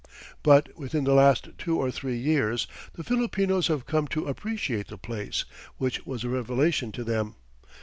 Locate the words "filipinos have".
3.03-3.85